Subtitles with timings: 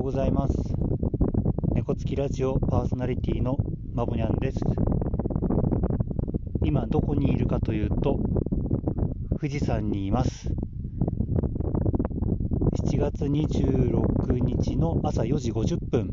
[0.00, 0.54] うございます。
[1.74, 3.58] 猫つきラジオパーソナリティの
[3.92, 4.58] まぼにゃんです。
[6.64, 8.18] 今どこにいるかというと、
[9.38, 10.54] 富士山にいます。
[12.82, 16.10] 7月26日の朝4時50分。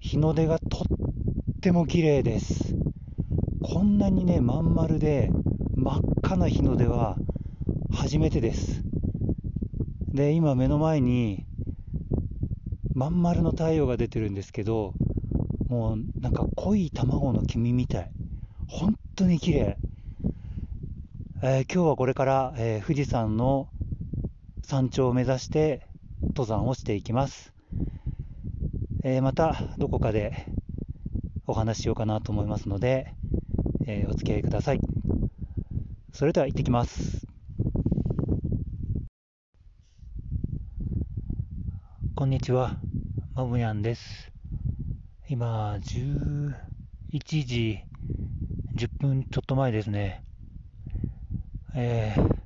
[0.00, 2.74] 日の出がとっても綺麗です。
[3.62, 5.30] こんなにね、まん丸で
[5.76, 7.18] 真っ赤な日の出は
[7.92, 8.82] 初めてです。
[10.14, 11.44] で、今目の前に
[12.94, 14.92] まん丸の太陽が出てるんですけど、
[15.68, 18.10] もうなんか濃い卵の黄身みたい。
[18.68, 19.78] 本当に綺麗。
[21.42, 23.68] えー今日はこれから、えー富士山の
[24.62, 25.86] 山頂を目指して
[26.22, 27.52] 登山をしていきます。
[29.04, 30.46] えーまたどこかで
[31.46, 33.14] お話ししようかなと思いますので、
[33.86, 34.80] えお付き合いください。
[36.12, 37.31] それでは行ってきます。
[42.22, 42.76] こんにちは、
[43.34, 44.30] まぶにゃんです。
[45.28, 46.54] 今、11
[47.18, 47.80] 時
[48.76, 50.22] 10分ちょっと前ですね。
[51.74, 52.36] えー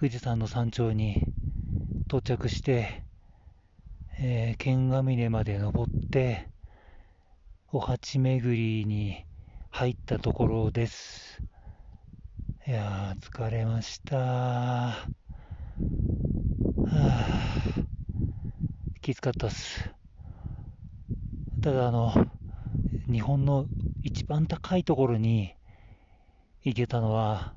[0.00, 1.22] 富士山の山頂に
[2.08, 3.04] 到着して、
[4.18, 6.48] えー、剣ヶ峰まで登って、
[7.70, 9.24] お鉢巡りに
[9.70, 11.40] 入ったところです。
[12.66, 14.16] いやー、疲れました。
[14.16, 14.96] は
[16.90, 17.31] あ、
[19.02, 19.92] きつかったっす。
[21.62, 22.12] ただ、あの、
[23.06, 23.68] 日本の
[24.02, 25.54] 一番高いところに
[26.62, 27.54] 行けたのは、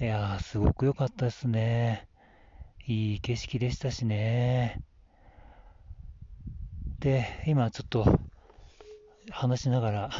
[0.00, 2.08] いや、すごく良かったですね。
[2.86, 4.82] いい景色でしたしね。
[7.00, 8.04] で、今ちょっと
[9.30, 10.10] 話しながら、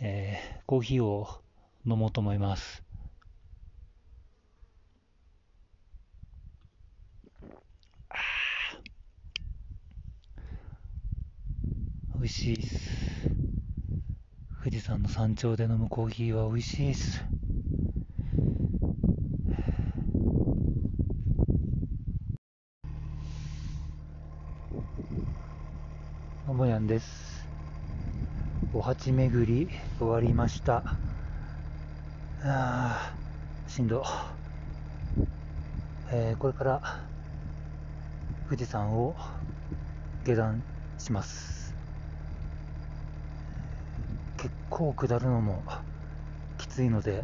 [0.00, 1.26] えーコーヒーを
[1.86, 2.84] 飲もうと思います。
[8.10, 12.78] あー美味しいっす。
[14.64, 17.22] 富士山の山頂で飲むコーヒーは美味しいっす。
[26.46, 27.46] ももやんです。
[28.72, 29.68] お鉢巡り
[29.98, 30.82] 終わりました。
[32.42, 34.02] あーしんど。
[36.10, 37.00] えーこれから
[38.48, 39.14] 富士山を
[40.24, 40.62] 下山
[40.98, 41.71] します。
[44.42, 45.62] 結構下るのも
[46.58, 47.22] きついので、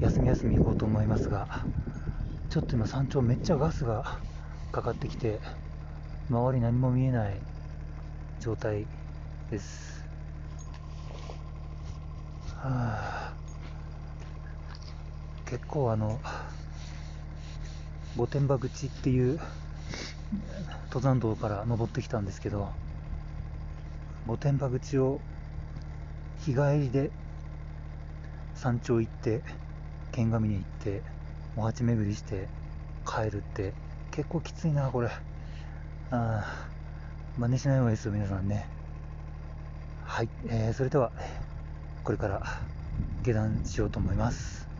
[0.00, 1.48] 休み休み行こうと思いますが、
[2.50, 4.20] ちょっと今山頂めっちゃガスが
[4.70, 5.40] かかってきて、
[6.30, 7.34] 周り何も見えない
[8.38, 8.86] 状態
[9.50, 10.04] です。
[12.58, 13.32] はあ、
[15.46, 16.20] 結構あの、
[18.16, 19.40] 御殿場口っていう
[20.90, 22.68] 登山道から登ってきたんですけど、
[24.26, 25.24] 御殿場口を
[26.36, 27.12] 日帰りで
[28.54, 29.44] 山頂行って、
[30.12, 31.04] 剣ヶ峰行って、
[31.54, 32.50] お鉢巡りして
[33.04, 33.76] 帰るって
[34.10, 35.10] 結構きついな、これ。
[36.10, 38.72] あー真似しない方がいいですよ、皆さんね。
[40.00, 41.12] はい、えーそれでは、
[42.04, 42.42] これから
[43.22, 44.70] 下山しようと思います。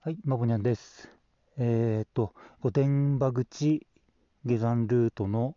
[0.00, 1.08] はい、まぼにゃんです。
[1.56, 3.86] えっ、と、御殿場口
[4.48, 5.54] 下山ルートの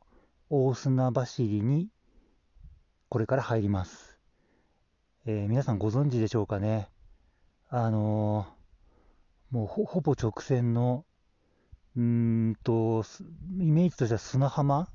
[0.49, 1.87] 大砂走りに
[3.07, 4.19] これから入ります。
[5.25, 6.89] えー皆さんご存知でしょうかね？
[7.69, 11.05] あのーもうほぼ直線の、
[11.95, 13.03] うんと、
[13.59, 14.89] イメージとしては砂浜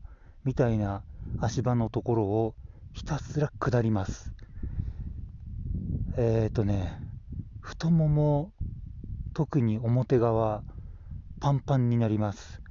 [0.45, 1.03] みたいな
[1.41, 2.55] 足場のところを
[2.93, 4.33] ひたすら下ります。
[6.19, 6.99] えっ、とね、
[7.61, 8.53] 太もも、
[9.35, 10.63] 特に表側、
[11.41, 12.63] パンパンになります。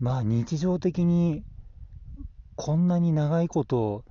[0.00, 1.44] まあ日常的に
[2.56, 4.04] こんなに長いこと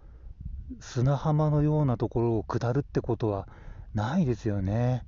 [0.80, 3.48] 砂浜のようなところを下るってことは
[3.94, 5.04] ないですよね。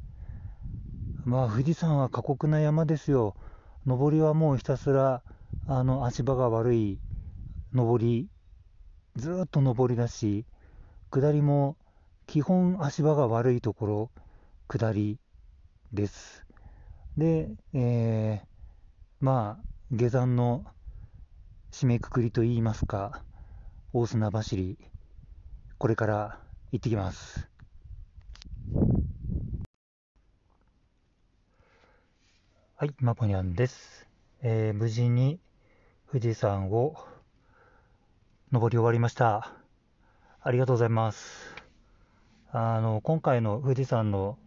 [1.25, 3.35] まあ富士山は過酷な山ですよ。
[3.85, 5.21] 登りはもうひたすら
[5.67, 6.99] あの足場が悪い
[7.73, 8.29] 登り、
[9.15, 10.45] ずっと登りだし、
[11.11, 11.77] 下りも
[12.27, 14.11] 基本足場が悪いところ、
[14.67, 15.19] 下り
[15.93, 16.45] です。
[17.17, 18.47] で、えー
[19.21, 20.65] まあ下山の
[21.71, 23.23] 締めくくりといいますか、
[23.93, 24.79] 大砂走り、
[25.77, 26.39] これから
[26.71, 27.47] 行ってきます。
[32.77, 34.07] はい、まぽにゃんです。
[34.41, 35.39] えー無事に
[36.11, 36.95] 富士山を
[38.51, 39.53] 登り終わりました。
[40.41, 41.55] ありがとうございます。
[42.51, 44.39] あの、今回の富士山の、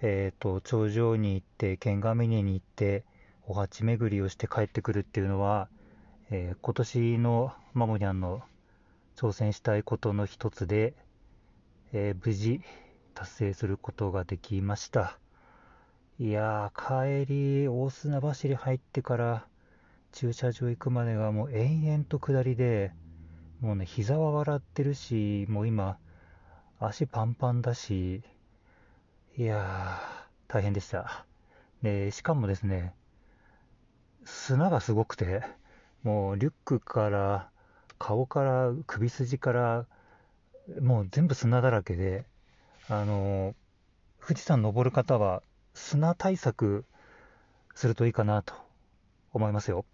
[0.00, 3.04] えーと、頂上に行って剣ヶ峰に行って
[3.50, 5.68] お鉢巡りをして帰ってくるっていうのは、
[6.30, 8.42] えー、今年のマモニャンの
[9.16, 10.92] 挑戦したいことの一つで、
[11.94, 12.60] えー、無事
[13.14, 15.18] 達成することができました。
[16.20, 19.46] いやー帰り大砂走り入ってから
[20.12, 22.92] 駐車場行くまでがもう延々と下りで
[23.60, 25.96] もうね膝は笑ってるしもう今
[26.80, 28.22] 足パンパンだし
[29.38, 31.24] いやー大変でした。
[31.82, 32.92] でしかもですね
[34.28, 35.42] 砂がすごくて
[36.02, 37.48] もうリュックから
[37.98, 39.86] 顔から首筋から
[40.80, 42.24] もう全部砂だらけで
[42.88, 43.54] あの
[44.20, 45.42] 富士山登る方は
[45.72, 46.84] 砂対策
[47.74, 48.54] するといいかなと
[49.32, 49.84] 思いますよ。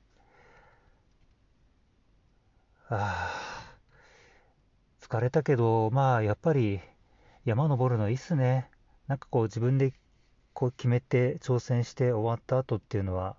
[2.89, 3.31] あ
[5.01, 6.81] 疲れたけど、まあやっぱり
[7.45, 8.69] 山登るのいいっすね。
[9.07, 9.93] なんかこう自分で
[10.55, 13.37] こう決めて挑戦して終わった後っていうのは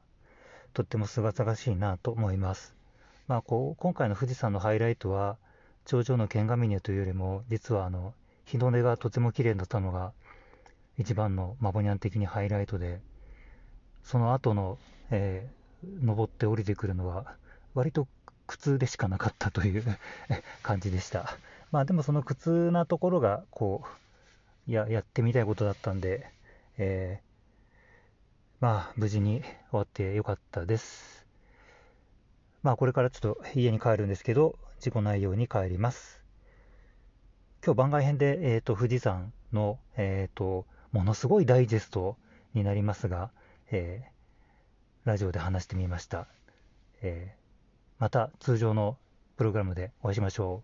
[0.75, 2.75] とってもすがすがしいなと思います。
[3.27, 5.37] まあこう今回の富士山のハイライトは
[5.85, 8.13] 頂上の剣ヶ峰というよりも実はあの
[8.43, 10.11] 日の出がとても綺麗だったのが
[10.97, 12.99] 一番のマボニャン的にハイライトで
[14.03, 14.77] その後の、
[15.11, 17.35] えー、登って降りてくるのは
[17.73, 18.05] 割と
[18.45, 19.83] 苦痛でしかなかったという
[20.61, 21.37] 感じでした
[21.71, 23.83] まあでもその苦痛なところがこ
[24.67, 26.29] うややってみたいことだったんで、
[26.77, 27.21] え、
[28.65, 31.27] まあ無事に終わってよかったです
[32.63, 36.23] まあこれからちょっと家に帰るんですけど事故ないように帰ります
[37.63, 42.17] 今日番外編で、えーと、富士山の、えーとものすごいダイジェスト
[42.55, 43.29] になりますが、
[43.69, 46.25] えー、ラジオで話してみました、
[47.03, 47.35] え、
[47.99, 48.97] また通常の
[49.37, 50.63] プログラムでお会いしましょ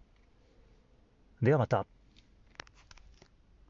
[1.42, 1.46] う。
[1.46, 1.86] ではまた。